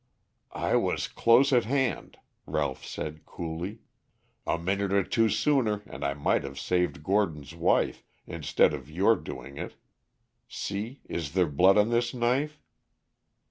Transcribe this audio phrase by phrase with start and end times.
[0.57, 2.17] "I was close at hand,"
[2.47, 3.81] Ralph said coolly.
[4.47, 9.15] "A minute or two sooner and I might have saved Gordon's wife, instead of your
[9.15, 9.75] doing it.
[10.47, 12.59] See, is there blood on this knife?"